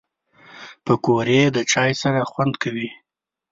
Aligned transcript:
پکورې 0.85 1.41
د 1.55 1.57
چای 1.71 1.91
سره 2.01 2.19
خوند 2.31 2.53
کوي 2.63 2.89